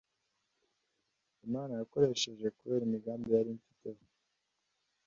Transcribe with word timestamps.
Imana 1.45 1.71
yokoresheje 1.79 2.47
kubera 2.57 2.83
imigambi 2.85 3.27
yari 3.35 3.49
imfiteho. 3.55 4.03